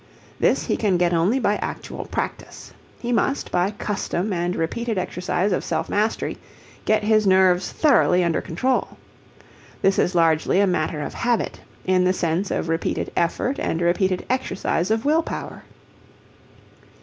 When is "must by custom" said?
3.11-4.33